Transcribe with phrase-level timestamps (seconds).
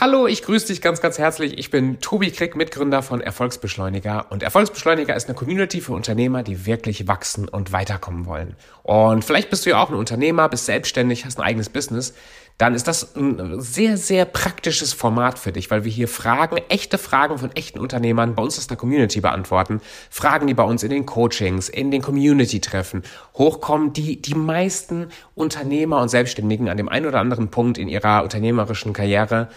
[0.00, 1.58] Hallo, ich grüße dich ganz, ganz herzlich.
[1.58, 4.26] Ich bin Tobi Krick, Mitgründer von Erfolgsbeschleuniger.
[4.30, 8.54] Und Erfolgsbeschleuniger ist eine Community für Unternehmer, die wirklich wachsen und weiterkommen wollen.
[8.84, 12.14] Und vielleicht bist du ja auch ein Unternehmer, bist selbstständig, hast ein eigenes Business.
[12.58, 16.96] Dann ist das ein sehr, sehr praktisches Format für dich, weil wir hier Fragen, echte
[16.96, 19.80] Fragen von echten Unternehmern bei uns aus der Community beantworten.
[20.10, 23.02] Fragen, die bei uns in den Coachings, in den Community-Treffen
[23.34, 28.22] hochkommen, die die meisten Unternehmer und Selbstständigen an dem einen oder anderen Punkt in ihrer
[28.22, 29.48] unternehmerischen Karriere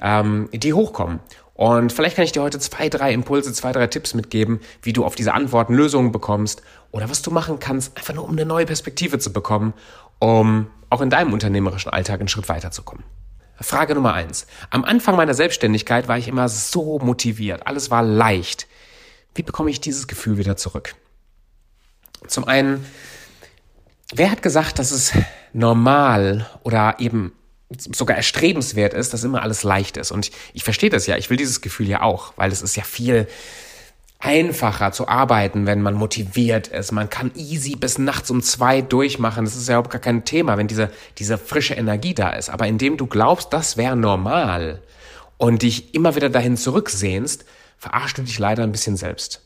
[0.00, 1.20] ähm, die hochkommen.
[1.54, 5.04] Und vielleicht kann ich dir heute zwei, drei Impulse, zwei, drei Tipps mitgeben, wie du
[5.04, 8.64] auf diese Antworten Lösungen bekommst oder was du machen kannst, einfach nur um eine neue
[8.64, 9.74] Perspektive zu bekommen,
[10.18, 13.04] um auch in deinem unternehmerischen Alltag einen Schritt weiterzukommen.
[13.60, 14.46] Frage Nummer eins.
[14.70, 17.66] Am Anfang meiner Selbstständigkeit war ich immer so motiviert.
[17.66, 18.66] Alles war leicht.
[19.34, 20.94] Wie bekomme ich dieses Gefühl wieder zurück?
[22.26, 22.86] Zum einen,
[24.14, 25.12] wer hat gesagt, dass es
[25.52, 27.32] normal oder eben
[27.78, 30.10] sogar erstrebenswert ist, dass immer alles leicht ist.
[30.10, 32.82] Und ich, verstehe das ja, ich will dieses Gefühl ja auch, weil es ist ja
[32.82, 33.28] viel
[34.18, 36.92] einfacher zu arbeiten, wenn man motiviert ist.
[36.92, 39.44] Man kann easy bis nachts um zwei durchmachen.
[39.44, 42.50] Das ist ja überhaupt gar kein Thema, wenn diese, diese frische Energie da ist.
[42.50, 44.82] Aber indem du glaubst, das wäre normal
[45.38, 47.46] und dich immer wieder dahin zurücksehnst,
[47.78, 49.42] verarschst du dich leider ein bisschen selbst.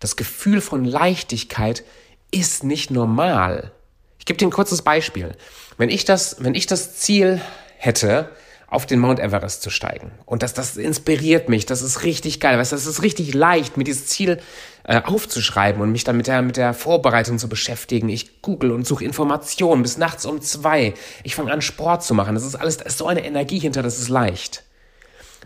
[0.00, 1.82] Das Gefühl von Leichtigkeit
[2.30, 3.72] ist nicht normal.
[4.18, 5.34] Ich gebe dir ein kurzes Beispiel.
[5.80, 7.40] Wenn ich das, wenn ich das Ziel
[7.78, 8.28] hätte,
[8.66, 10.12] auf den Mount Everest zu steigen.
[10.26, 13.78] Und das, das inspiriert mich, das ist richtig geil, weißt du, das ist richtig leicht,
[13.78, 14.42] mir dieses Ziel
[14.84, 18.10] äh, aufzuschreiben und mich dann mit der, mit der Vorbereitung zu beschäftigen.
[18.10, 20.92] Ich google und suche Informationen bis nachts um zwei.
[21.24, 22.34] Ich fange an, Sport zu machen.
[22.34, 24.64] Das ist alles, da ist so eine Energie hinter, das ist leicht.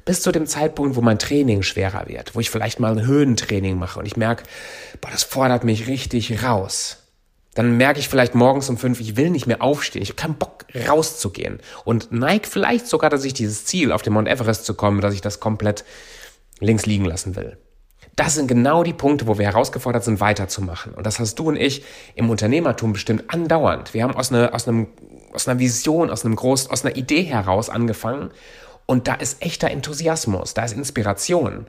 [0.05, 3.79] Bis zu dem Zeitpunkt, wo mein Training schwerer wird, wo ich vielleicht mal ein Höhentraining
[3.79, 4.43] mache und ich merke,
[5.01, 7.04] boah, das fordert mich richtig raus
[7.55, 10.35] dann merke ich vielleicht morgens um fünf, ich will nicht mehr aufstehen, ich habe keinen
[10.35, 14.75] Bock rauszugehen und neige vielleicht sogar, dass ich dieses Ziel, auf den Mount Everest zu
[14.75, 15.85] kommen, dass ich das komplett
[16.61, 17.57] links liegen lassen will.
[18.17, 20.95] Das sind genau die Punkte, wo wir herausgefordert sind, weiterzumachen.
[20.95, 23.93] Und das hast du und ich im Unternehmertum bestimmt andauernd.
[23.93, 24.87] Wir haben aus, einer, aus, einem,
[25.33, 28.31] aus einer Vision, aus, einem Groß, aus einer Idee heraus angefangen.
[28.87, 31.67] Und da ist echter Enthusiasmus, da ist Inspiration.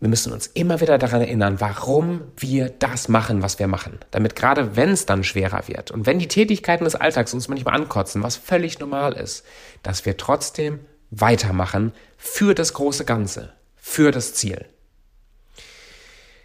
[0.00, 3.98] Wir müssen uns immer wieder daran erinnern, warum wir das machen, was wir machen.
[4.12, 7.74] Damit gerade wenn es dann schwerer wird und wenn die Tätigkeiten des Alltags uns manchmal
[7.74, 9.44] ankotzen, was völlig normal ist,
[9.82, 10.78] dass wir trotzdem
[11.10, 14.66] weitermachen für das große Ganze, für das Ziel.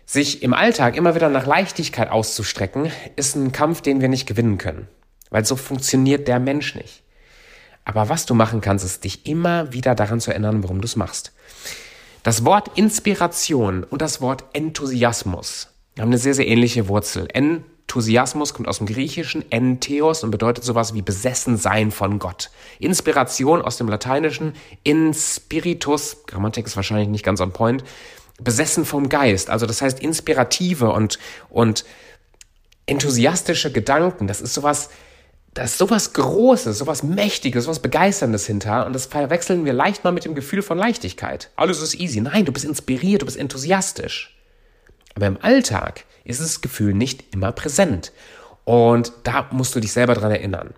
[0.06, 4.58] Sich im Alltag immer wieder nach Leichtigkeit auszustrecken, ist ein Kampf, den wir nicht gewinnen
[4.58, 4.88] können,
[5.30, 7.04] weil so funktioniert der Mensch nicht.
[7.86, 10.96] Aber was du machen kannst, ist dich immer wieder daran zu erinnern, warum du es
[10.96, 11.34] machst.
[12.24, 15.68] Das Wort Inspiration und das Wort Enthusiasmus
[16.00, 17.28] haben eine sehr, sehr ähnliche Wurzel.
[17.34, 22.50] Enthusiasmus kommt aus dem Griechischen entheos und bedeutet sowas wie besessen sein von Gott.
[22.80, 24.54] Inspiration aus dem Lateinischen
[24.84, 27.84] inspiritus, Grammatik ist wahrscheinlich nicht ganz on point,
[28.42, 29.50] besessen vom Geist.
[29.50, 31.20] Also das heißt inspirative und,
[31.50, 31.84] und
[32.86, 34.28] enthusiastische Gedanken.
[34.28, 34.90] Das ist sowas,
[35.54, 40.12] da ist sowas Großes, sowas Mächtiges, sowas Begeisterndes hinter und das verwechseln wir leicht mal
[40.12, 41.52] mit dem Gefühl von Leichtigkeit.
[41.56, 42.22] Alles ist easy.
[42.22, 44.36] Nein, du bist inspiriert, du bist enthusiastisch.
[45.16, 48.12] Aber im Alltag ist das Gefühl nicht immer präsent.
[48.66, 50.74] Und da musst du dich selber dran erinnern.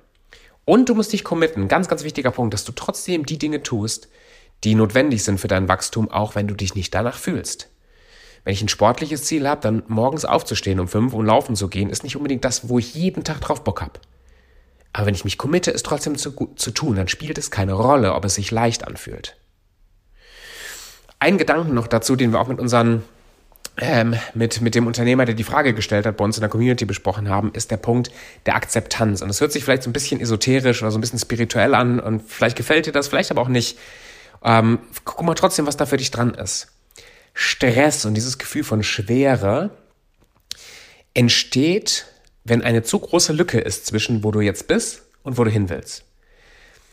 [0.65, 4.09] Und du musst dich committen, ganz, ganz wichtiger Punkt, dass du trotzdem die Dinge tust,
[4.63, 7.69] die notwendig sind für dein Wachstum, auch wenn du dich nicht danach fühlst.
[8.43, 11.89] Wenn ich ein sportliches Ziel habe, dann morgens aufzustehen um fünf und laufen zu gehen,
[11.89, 13.99] ist nicht unbedingt das, wo ich jeden Tag drauf Bock habe.
[14.95, 18.13] Aber wenn ich mich committe, es trotzdem zu, zu tun, dann spielt es keine Rolle,
[18.13, 19.35] ob es sich leicht anfühlt.
[21.19, 23.03] Ein Gedanken noch dazu, den wir auch mit unseren
[23.75, 26.85] ähm, mit, mit dem Unternehmer, der die Frage gestellt hat, bei uns in der Community
[26.85, 28.09] besprochen haben, ist der Punkt
[28.45, 29.21] der Akzeptanz.
[29.21, 31.99] Und es hört sich vielleicht so ein bisschen esoterisch oder so ein bisschen spirituell an
[31.99, 33.77] und vielleicht gefällt dir das, vielleicht aber auch nicht.
[34.45, 36.69] Ähm, guck mal trotzdem, was da für dich dran ist.
[37.33, 39.71] Stress und dieses Gefühl von Schwere
[41.13, 42.05] entsteht
[42.45, 45.69] wenn eine zu große Lücke ist zwischen wo du jetzt bist und wo du hin
[45.69, 46.05] willst.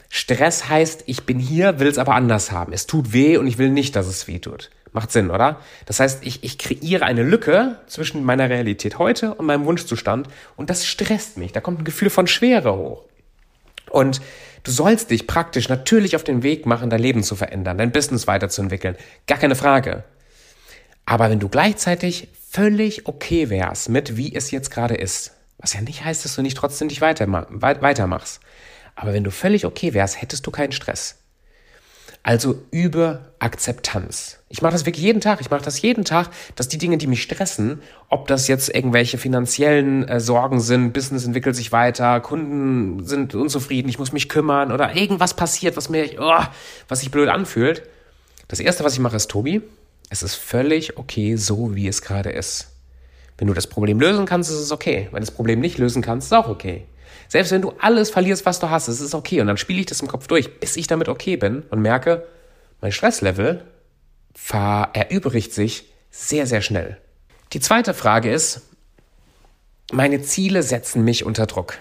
[0.09, 2.73] Stress heißt, ich bin hier, will es aber anders haben.
[2.73, 4.71] Es tut weh und ich will nicht, dass es weh tut.
[4.93, 5.61] Macht Sinn, oder?
[5.87, 10.69] Das heißt, ich, ich kreiere eine Lücke zwischen meiner Realität heute und meinem Wunschzustand und
[10.69, 11.53] das stresst mich.
[11.53, 13.05] Da kommt ein Gefühl von Schwere hoch.
[13.89, 14.21] Und
[14.65, 18.27] du sollst dich praktisch natürlich auf den Weg machen, dein Leben zu verändern, dein Business
[18.27, 18.97] weiterzuentwickeln.
[19.27, 20.05] Gar keine Frage.
[21.07, 25.33] Aber wenn du gleichzeitig völlig okay wärst mit, wie es jetzt gerade ist,
[25.63, 28.41] was ja nicht heißt, dass du nicht trotzdem dich weitermachst.
[28.95, 31.17] Aber wenn du völlig okay wärst, hättest du keinen Stress.
[32.25, 34.39] Also über Akzeptanz.
[34.49, 35.41] Ich mache das wirklich jeden Tag.
[35.41, 39.19] Ich mache das jeden Tag, dass die Dinge, die mich stressen, ob das jetzt irgendwelche
[39.19, 44.71] finanziellen äh, Sorgen sind, Business entwickelt sich weiter, Kunden sind unzufrieden, ich muss mich kümmern
[44.71, 46.45] oder irgendwas passiert, was mir, oh,
[46.87, 47.83] was sich blöd anfühlt.
[48.47, 49.63] Das erste, was ich mache, ist Tobi.
[50.11, 52.72] Es ist völlig okay, so wie es gerade ist.
[53.43, 55.09] Wenn du das Problem lösen kannst, ist es okay.
[55.11, 56.87] Wenn du das Problem nicht lösen kannst, ist es auch okay.
[57.27, 59.41] Selbst wenn du alles verlierst, was du hast, es ist okay.
[59.41, 62.25] Und dann spiele ich das im Kopf durch, bis ich damit okay bin und merke,
[62.81, 63.65] mein Stresslevel
[64.33, 66.99] verübrigt sich sehr, sehr schnell.
[67.53, 68.61] Die zweite Frage ist,
[69.91, 71.79] meine Ziele setzen mich unter Druck.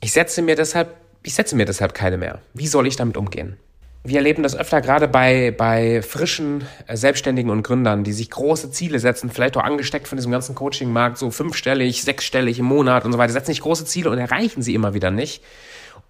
[0.00, 0.94] Ich setze mir deshalb,
[1.24, 2.40] ich setze mir deshalb keine mehr.
[2.52, 3.56] Wie soll ich damit umgehen?
[4.06, 8.70] Wir erleben das öfter gerade bei, bei frischen äh, Selbstständigen und Gründern, die sich große
[8.70, 13.12] Ziele setzen, vielleicht auch angesteckt von diesem ganzen Coaching-Markt, so fünfstellig, sechsstellig im Monat und
[13.12, 15.42] so weiter, setzen sich große Ziele und erreichen sie immer wieder nicht.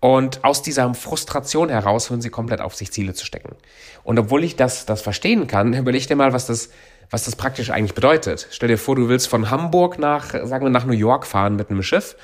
[0.01, 3.55] Und aus dieser Frustration heraus hören sie komplett auf, sich Ziele zu stecken.
[4.03, 6.71] Und obwohl ich das, das verstehen kann, überleg dir mal, was das,
[7.11, 8.49] was das praktisch eigentlich bedeutet.
[8.51, 11.71] Stell dir vor, du willst von Hamburg nach, sagen wir, nach New York fahren mit
[11.71, 12.17] einem Schiff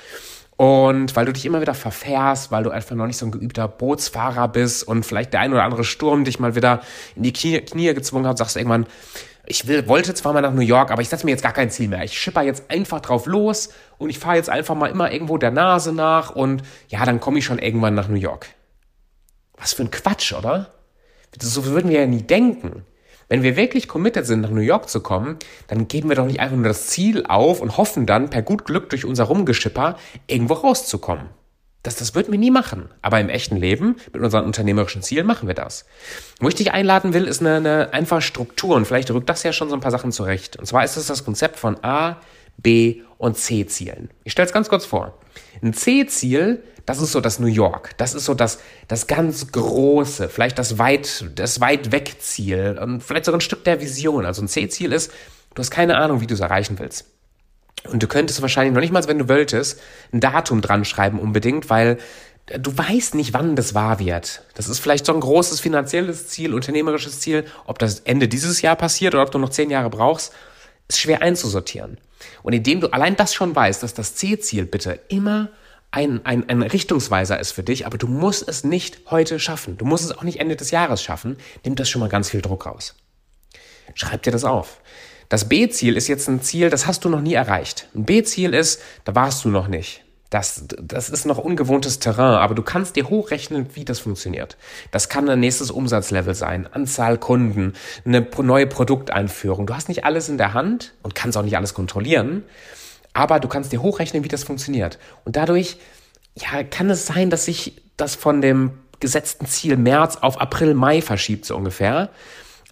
[0.61, 3.67] und weil du dich immer wieder verfährst, weil du einfach noch nicht so ein geübter
[3.67, 6.81] Bootsfahrer bist und vielleicht der ein oder andere Sturm dich mal wieder
[7.15, 8.85] in die Knie, Knie gezwungen hat, sagst du irgendwann,
[9.47, 11.71] ich will, wollte zwar mal nach New York, aber ich setze mir jetzt gar kein
[11.71, 12.03] Ziel mehr.
[12.03, 15.49] Ich schipper jetzt einfach drauf los und ich fahre jetzt einfach mal immer irgendwo der
[15.49, 18.45] Nase nach und ja, dann komme ich schon irgendwann nach New York.
[19.57, 20.75] Was für ein Quatsch, oder?
[21.41, 22.85] So würden wir ja nie denken.
[23.31, 25.37] Wenn wir wirklich committed sind, nach New York zu kommen,
[25.67, 28.65] dann geben wir doch nicht einfach nur das Ziel auf und hoffen dann per gut
[28.65, 29.95] Glück durch unser Rumgeschipper
[30.27, 31.27] irgendwo rauszukommen.
[31.81, 32.89] Das, das würden wir nie machen.
[33.01, 35.85] Aber im echten Leben, mit unseren unternehmerischen Zielen, machen wir das.
[36.41, 39.53] Wo ich dich einladen will, ist eine, eine einfache Struktur und vielleicht rückt das ja
[39.53, 40.57] schon so ein paar Sachen zurecht.
[40.57, 42.17] Und zwar ist es das Konzept von A,
[42.57, 44.09] B und C-Zielen.
[44.23, 45.17] Ich stelle es ganz kurz vor.
[45.61, 47.91] Ein C-Ziel das ist so das New York.
[47.97, 53.01] Das ist so das, das ganz große, vielleicht das weit, das weit weg Ziel und
[53.01, 54.25] vielleicht sogar ein Stück der Vision.
[54.25, 55.11] Also ein C-Ziel ist,
[55.53, 57.05] du hast keine Ahnung, wie du es erreichen willst.
[57.89, 59.79] Und du könntest wahrscheinlich noch nicht mal, wenn du wolltest,
[60.11, 61.97] ein Datum dran schreiben unbedingt, weil
[62.47, 64.43] du weißt nicht, wann das wahr wird.
[64.55, 67.45] Das ist vielleicht so ein großes finanzielles Ziel, unternehmerisches Ziel.
[67.65, 70.33] Ob das Ende dieses Jahr passiert oder ob du noch zehn Jahre brauchst,
[70.87, 71.97] ist schwer einzusortieren.
[72.43, 75.49] Und indem du allein das schon weißt, dass das C-Ziel bitte immer
[75.91, 79.77] ein, ein, ein Richtungsweiser ist für dich, aber du musst es nicht heute schaffen.
[79.77, 81.37] Du musst es auch nicht Ende des Jahres schaffen.
[81.65, 82.95] Nimmt das schon mal ganz viel Druck raus.
[83.93, 84.79] Schreib dir das auf.
[85.27, 87.87] Das B-Ziel ist jetzt ein Ziel, das hast du noch nie erreicht.
[87.95, 90.03] Ein B-Ziel ist, da warst du noch nicht.
[90.31, 94.55] Das, das ist noch ungewohntes Terrain, aber du kannst dir hochrechnen, wie das funktioniert.
[94.89, 97.73] Das kann ein nächstes Umsatzlevel sein, Anzahl Kunden,
[98.05, 99.67] eine neue Produkteinführung.
[99.67, 102.43] Du hast nicht alles in der Hand und kannst auch nicht alles kontrollieren.
[103.11, 104.99] Aber du kannst dir hochrechnen, wie das funktioniert.
[105.25, 105.75] Und dadurch,
[106.35, 111.01] ja, kann es sein, dass sich das von dem gesetzten Ziel März auf April, Mai
[111.01, 112.09] verschiebt, so ungefähr.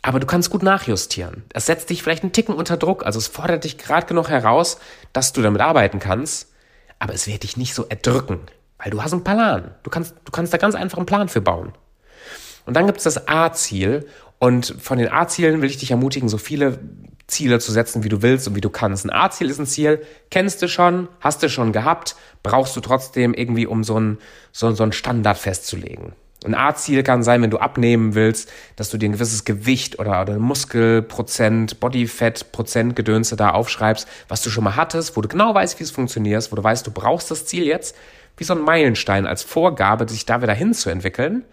[0.01, 1.43] Aber du kannst gut nachjustieren.
[1.49, 3.05] Das setzt dich vielleicht einen Ticken unter Druck.
[3.05, 4.77] Also es fordert dich gerade genug heraus,
[5.11, 6.48] dass du damit arbeiten kannst.
[6.99, 8.39] Aber es wird dich nicht so erdrücken,
[8.77, 9.73] weil du hast einen Plan.
[9.83, 11.73] Du kannst, du kannst da ganz einfach einen Plan für bauen.
[12.65, 14.05] Und dann gibt es das A-Ziel.
[14.37, 16.79] Und von den A-Zielen will ich dich ermutigen, so viele
[17.27, 19.05] Ziele zu setzen, wie du willst und wie du kannst.
[19.05, 23.33] Ein A-Ziel ist ein Ziel, kennst du schon, hast du schon gehabt, brauchst du trotzdem
[23.33, 24.17] irgendwie, um so ein,
[24.51, 26.13] so, so ein Standard festzulegen.
[26.45, 30.21] Ein A-Ziel kann sein, wenn du abnehmen willst, dass du dir ein gewisses Gewicht oder,
[30.21, 35.79] oder Muskelprozent, Bodyfat-Prozent Gedönse da aufschreibst, was du schon mal hattest, wo du genau weißt,
[35.79, 37.95] wie es funktioniert, wo du weißt, du brauchst das Ziel jetzt,
[38.37, 41.43] wie so ein Meilenstein als Vorgabe, sich da wieder hinzuentwickeln.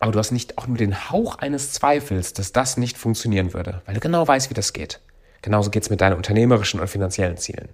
[0.00, 3.80] Aber du hast nicht auch nur den Hauch eines Zweifels, dass das nicht funktionieren würde,
[3.86, 5.00] weil du genau weißt, wie das geht.
[5.42, 7.70] Genauso geht es mit deinen unternehmerischen und finanziellen Zielen.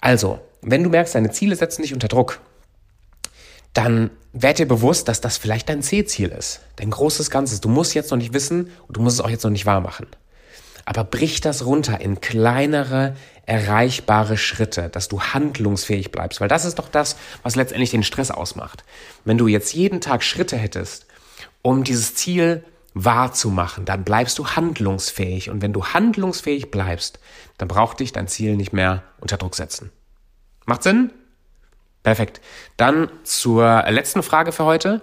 [0.00, 2.40] Also, wenn du merkst, deine Ziele setzen dich unter Druck,
[3.74, 6.60] dann werd dir bewusst, dass das vielleicht dein C-Ziel ist.
[6.76, 7.60] Dein großes Ganzes.
[7.60, 9.80] Du musst jetzt noch nicht wissen und du musst es auch jetzt noch nicht wahr
[9.80, 10.06] machen.
[10.84, 13.16] Aber brich das runter in kleinere,
[13.46, 18.30] erreichbare Schritte, dass du handlungsfähig bleibst, weil das ist doch das, was letztendlich den Stress
[18.30, 18.84] ausmacht.
[19.24, 21.06] Wenn du jetzt jeden Tag Schritte hättest,
[21.62, 25.50] um dieses Ziel wahrzumachen, dann bleibst du handlungsfähig.
[25.50, 27.18] Und wenn du handlungsfähig bleibst,
[27.58, 29.90] dann braucht dich dein Ziel nicht mehr unter Druck setzen.
[30.66, 31.10] Macht Sinn?
[32.04, 32.40] Perfekt.
[32.76, 35.00] Dann zur letzten Frage für heute.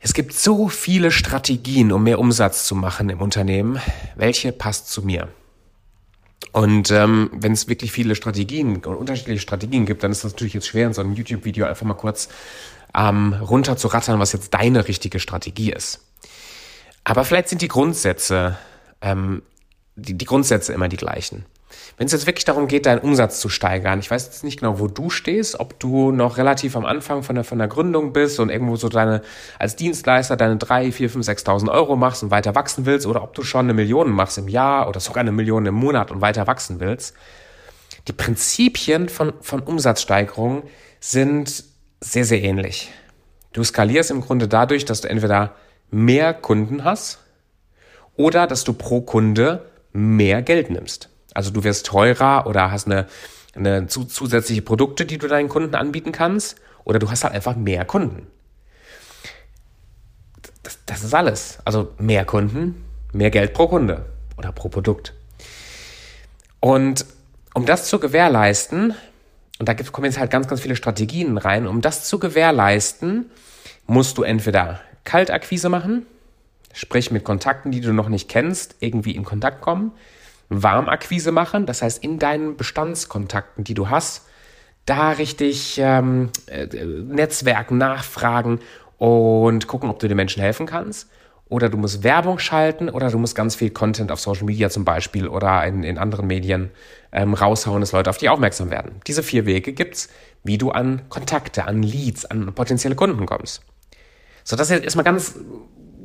[0.00, 3.78] Es gibt so viele Strategien, um mehr Umsatz zu machen im Unternehmen.
[4.16, 5.28] Welche passt zu mir?
[6.52, 10.54] Und ähm, wenn es wirklich viele Strategien und unterschiedliche Strategien gibt, dann ist das natürlich
[10.54, 12.28] jetzt schwer, in so einem YouTube-Video einfach mal kurz
[12.94, 16.00] ähm, runter zu rattern, was jetzt deine richtige Strategie ist.
[17.04, 18.56] Aber vielleicht sind die Grundsätze,
[19.02, 19.42] ähm,
[19.96, 21.44] die, die Grundsätze immer die gleichen.
[21.96, 24.78] Wenn es jetzt wirklich darum geht, deinen Umsatz zu steigern, ich weiß jetzt nicht genau,
[24.78, 28.38] wo du stehst, ob du noch relativ am Anfang von der, von der Gründung bist
[28.38, 29.22] und irgendwo so deine,
[29.58, 33.34] als Dienstleister deine drei, vier, fünf, sechstausend Euro machst und weiter wachsen willst oder ob
[33.34, 36.46] du schon eine Million machst im Jahr oder sogar eine Million im Monat und weiter
[36.46, 37.14] wachsen willst.
[38.08, 40.62] Die Prinzipien von, von Umsatzsteigerung
[41.00, 41.64] sind
[42.00, 42.92] sehr, sehr ähnlich.
[43.52, 45.56] Du skalierst im Grunde dadurch, dass du entweder
[45.90, 47.20] mehr Kunden hast
[48.16, 51.08] oder dass du pro Kunde mehr Geld nimmst.
[51.36, 53.06] Also du wirst teurer oder hast eine,
[53.54, 57.56] eine zu, zusätzliche Produkte, die du deinen Kunden anbieten kannst, oder du hast halt einfach
[57.56, 58.26] mehr Kunden.
[60.62, 61.58] Das, das ist alles.
[61.64, 64.06] Also mehr Kunden, mehr Geld pro Kunde
[64.38, 65.12] oder pro Produkt.
[66.60, 67.04] Und
[67.54, 68.94] um das zu gewährleisten,
[69.58, 73.30] und da kommen jetzt halt ganz, ganz viele Strategien rein, um das zu gewährleisten,
[73.86, 76.06] musst du entweder Kaltakquise machen,
[76.72, 79.92] sprich mit Kontakten, die du noch nicht kennst, irgendwie in Kontakt kommen.
[80.48, 84.26] Warmakquise machen, das heißt in deinen Bestandskontakten, die du hast,
[84.84, 88.60] da richtig ähm, äh, Netzwerken nachfragen
[88.98, 91.10] und gucken, ob du den Menschen helfen kannst.
[91.48, 94.84] Oder du musst Werbung schalten oder du musst ganz viel Content auf Social Media zum
[94.84, 96.70] Beispiel oder in, in anderen Medien
[97.12, 99.00] ähm, raushauen, dass Leute auf dich aufmerksam werden.
[99.06, 100.08] Diese vier Wege gibt's,
[100.42, 103.62] wie du an Kontakte, an Leads, an potenzielle Kunden kommst.
[104.42, 105.36] So, das ist jetzt erstmal ganz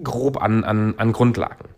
[0.03, 1.69] grob an, an, an Grundlagen.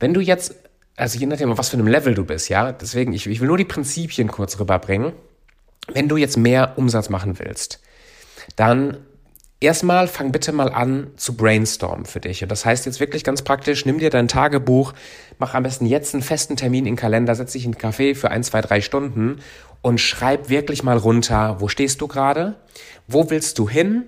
[0.00, 0.54] Wenn du jetzt
[0.96, 2.72] also je nachdem, auf was für einem Level du bist, ja.
[2.72, 5.12] Deswegen, ich, ich will nur die Prinzipien kurz rüberbringen.
[5.92, 7.80] Wenn du jetzt mehr Umsatz machen willst,
[8.56, 8.98] dann
[9.60, 12.42] erstmal fang bitte mal an zu brainstormen für dich.
[12.42, 14.92] Und das heißt jetzt wirklich ganz praktisch, nimm dir dein Tagebuch,
[15.38, 18.14] mach am besten jetzt einen festen Termin in den Kalender, setz dich in den Café
[18.14, 19.40] für ein, zwei, drei Stunden
[19.80, 22.56] und schreib wirklich mal runter, wo stehst du gerade?
[23.08, 24.04] Wo willst du hin?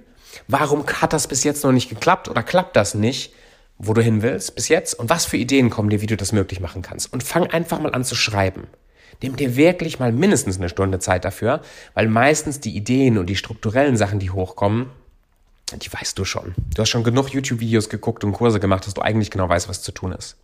[0.48, 3.32] Warum hat das bis jetzt noch nicht geklappt oder klappt das nicht?
[3.78, 6.32] Wo du hin willst bis jetzt und was für Ideen kommen dir, wie du das
[6.32, 7.12] möglich machen kannst.
[7.12, 8.66] Und fang einfach mal an zu schreiben.
[9.22, 11.60] Nimm dir wirklich mal mindestens eine Stunde Zeit dafür,
[11.94, 14.90] weil meistens die Ideen und die strukturellen Sachen, die hochkommen,
[15.82, 16.54] die weißt du schon.
[16.74, 19.82] Du hast schon genug YouTube-Videos geguckt und Kurse gemacht, dass du eigentlich genau weißt, was
[19.82, 20.36] zu tun ist.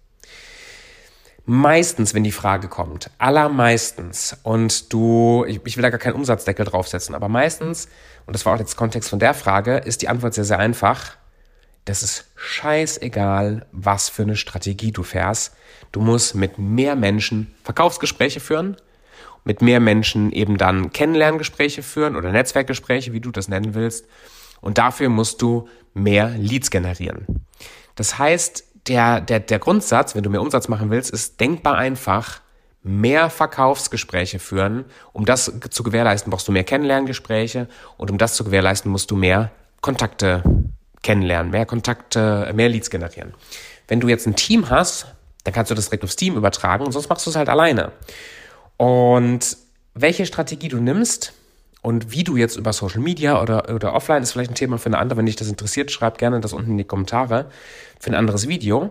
[1.46, 7.14] Meistens, wenn die Frage kommt, allermeistens, und du, ich, will da gar keinen Umsatzdeckel draufsetzen,
[7.14, 7.88] aber meistens,
[8.26, 11.16] und das war auch jetzt Kontext von der Frage, ist die Antwort sehr, sehr einfach
[11.90, 15.56] das ist scheißegal, was für eine Strategie du fährst.
[15.90, 18.76] Du musst mit mehr Menschen Verkaufsgespräche führen,
[19.44, 24.06] mit mehr Menschen eben dann Kennenlerngespräche führen oder Netzwerkgespräche, wie du das nennen willst.
[24.60, 27.44] Und dafür musst du mehr Leads generieren.
[27.96, 32.40] Das heißt, der, der, der Grundsatz, wenn du mehr Umsatz machen willst, ist denkbar einfach,
[32.84, 34.84] mehr Verkaufsgespräche führen.
[35.12, 37.66] Um das zu gewährleisten, brauchst du mehr Kennenlerngespräche
[37.96, 40.44] und um das zu gewährleisten, musst du mehr Kontakte
[41.02, 43.34] kennenlernen, mehr Kontakte, mehr Leads generieren.
[43.88, 45.06] Wenn du jetzt ein Team hast,
[45.44, 47.92] dann kannst du das direkt aufs Team übertragen und sonst machst du es halt alleine.
[48.76, 49.56] Und
[49.94, 51.32] welche Strategie du nimmst
[51.82, 54.86] und wie du jetzt über Social Media oder, oder offline ist vielleicht ein Thema für
[54.86, 55.18] eine andere.
[55.18, 57.46] Wenn dich das interessiert, schreib gerne das unten in die Kommentare
[57.98, 58.90] für ein anderes Video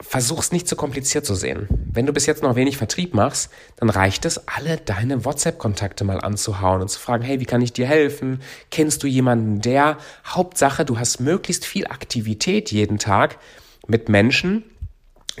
[0.00, 1.66] versuch's nicht zu kompliziert zu sehen.
[1.92, 6.20] Wenn du bis jetzt noch wenig Vertrieb machst, dann reicht es, alle deine WhatsApp-Kontakte mal
[6.20, 8.40] anzuhauen und zu fragen, hey, wie kann ich dir helfen?
[8.70, 9.98] Kennst du jemanden, der?
[10.24, 13.38] Hauptsache, du hast möglichst viel Aktivität jeden Tag
[13.86, 14.64] mit Menschen,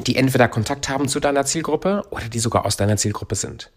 [0.06, 3.70] die entweder Kontakt haben zu deiner Zielgruppe oder die sogar aus deiner Zielgruppe sind.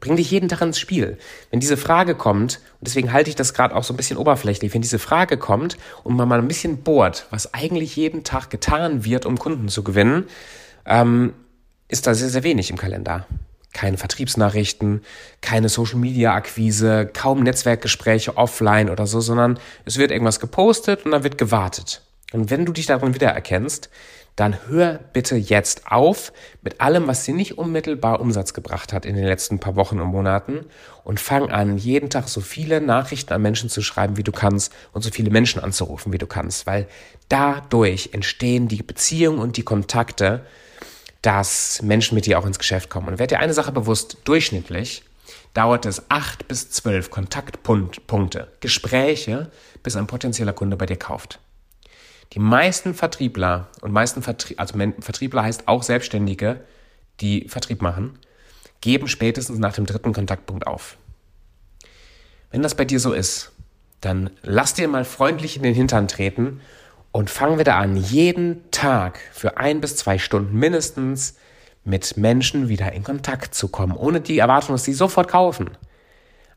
[0.00, 1.18] Bring dich jeden Tag ins Spiel.
[1.50, 4.72] Wenn diese Frage kommt, und deswegen halte ich das gerade auch so ein bisschen oberflächlich,
[4.74, 9.04] wenn diese Frage kommt und man mal ein bisschen bohrt, was eigentlich jeden Tag getan
[9.04, 10.24] wird, um Kunden zu gewinnen,
[10.84, 11.34] ähm,
[11.88, 13.26] ist da sehr, sehr wenig im Kalender.
[13.72, 15.02] Keine Vertriebsnachrichten,
[15.42, 21.36] keine Social-Media-Akquise, kaum Netzwerkgespräche offline oder so, sondern es wird irgendwas gepostet und dann wird
[21.36, 22.02] gewartet.
[22.32, 23.90] Und wenn du dich darin wiedererkennst,
[24.36, 29.16] dann hör bitte jetzt auf mit allem, was dir nicht unmittelbar Umsatz gebracht hat in
[29.16, 30.66] den letzten paar Wochen und Monaten
[31.04, 34.72] und fang an, jeden Tag so viele Nachrichten an Menschen zu schreiben, wie du kannst
[34.92, 36.86] und so viele Menschen anzurufen, wie du kannst, weil
[37.30, 40.44] dadurch entstehen die Beziehungen und die Kontakte,
[41.22, 43.08] dass Menschen mit dir auch ins Geschäft kommen.
[43.08, 45.02] Und werd dir eine Sache bewusst, durchschnittlich
[45.54, 49.50] dauert es acht bis zwölf Kontaktpunkte, Gespräche,
[49.82, 51.40] bis ein potenzieller Kunde bei dir kauft.
[52.32, 56.60] Die meisten Vertriebler und meisten Vertrieb, also Vertriebler heißt auch Selbstständige,
[57.20, 58.18] die Vertrieb machen,
[58.80, 60.96] geben spätestens nach dem dritten Kontaktpunkt auf.
[62.50, 63.52] Wenn das bei dir so ist,
[64.00, 66.60] dann lass dir mal freundlich in den Hintern treten
[67.12, 71.36] und fang wieder an, jeden Tag für ein bis zwei Stunden mindestens
[71.84, 75.70] mit Menschen wieder in Kontakt zu kommen, ohne die Erwartung, dass sie sofort kaufen.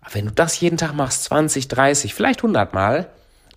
[0.01, 3.09] Aber wenn du das jeden Tag machst, 20, 30, vielleicht 100 Mal,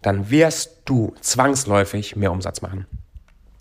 [0.02, 2.86] dann wirst du zwangsläufig mehr Umsatz machen.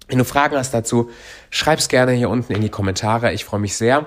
[0.07, 1.09] Wenn du Fragen hast dazu,
[1.49, 3.31] schreib's gerne hier unten in die Kommentare.
[3.31, 4.05] Ich freue mich sehr.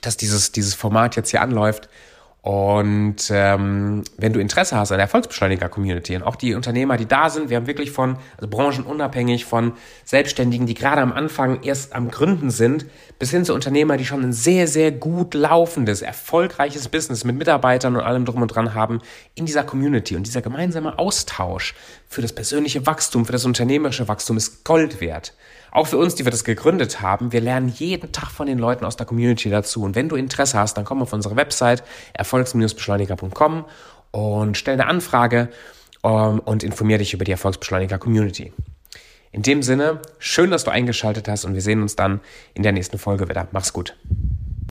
[0.00, 1.88] dass dieses, dieses Format jetzt hier anläuft.
[2.42, 7.30] Und ähm, wenn du Interesse hast an der Erfolgsbeschleuniger-Community und auch die Unternehmer, die da
[7.30, 12.10] sind, wir haben wirklich von also branchenunabhängig, von Selbstständigen, die gerade am Anfang erst am
[12.10, 12.86] Gründen sind,
[13.20, 17.94] bis hin zu Unternehmer, die schon ein sehr, sehr gut laufendes, erfolgreiches Business mit Mitarbeitern
[17.94, 19.02] und allem drum und dran haben,
[19.36, 20.16] in dieser Community.
[20.16, 21.76] Und dieser gemeinsame Austausch
[22.08, 25.32] für das persönliche Wachstum, für das unternehmerische Wachstum ist Gold wert.
[25.72, 28.84] Auch für uns, die wir das gegründet haben, wir lernen jeden Tag von den Leuten
[28.84, 29.82] aus der Community dazu.
[29.82, 33.64] Und wenn du Interesse hast, dann komm auf unsere Website erfolgs-beschleuniger.com
[34.10, 35.48] und stell eine Anfrage
[36.02, 38.52] um, ähm, und informiere dich über die Erfolgsbeschleuniger Community.
[39.30, 42.20] In dem Sinne, schön, dass du eingeschaltet hast und wir sehen uns dann
[42.52, 43.48] in der nächsten Folge wieder.
[43.52, 43.96] Mach's gut.